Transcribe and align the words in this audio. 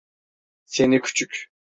Seni 0.65 1.01
küçük… 1.01 1.49